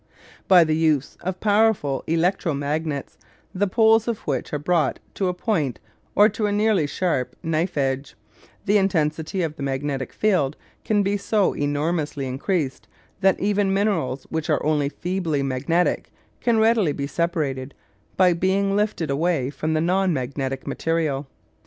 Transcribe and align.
By 0.47 0.63
the 0.63 0.75
use 0.75 1.15
of 1.21 1.39
powerful 1.39 2.03
electro 2.07 2.55
magnets, 2.55 3.19
the 3.53 3.67
poles 3.67 4.07
of 4.07 4.17
which 4.21 4.51
are 4.51 4.57
brought 4.57 4.99
to 5.13 5.27
a 5.27 5.33
point 5.35 5.79
or 6.15 6.27
to 6.27 6.47
a 6.47 6.51
nearly 6.51 6.87
sharp 6.87 7.35
knife 7.43 7.77
edge, 7.77 8.15
the 8.65 8.79
intensity 8.79 9.43
of 9.43 9.55
the 9.57 9.61
magnetic 9.61 10.11
field 10.11 10.57
can 10.83 11.03
be 11.03 11.17
so 11.17 11.53
enormously 11.53 12.25
increased 12.25 12.87
that 13.19 13.39
even 13.39 13.75
minerals 13.75 14.23
which 14.31 14.49
are 14.49 14.65
only 14.65 14.89
feebly 14.89 15.43
magnetic 15.43 16.11
can 16.39 16.57
readily 16.57 16.93
be 16.93 17.05
separated 17.05 17.75
by 18.17 18.33
being 18.33 18.75
lifted 18.75 19.11
away 19.11 19.51
from 19.51 19.75
the 19.75 19.81
non 19.81 20.11
magnetic 20.11 20.65
material. 20.65 21.27